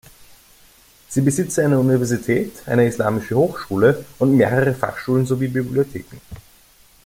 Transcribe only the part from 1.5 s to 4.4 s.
eine Universität, eine islamische Hochschule und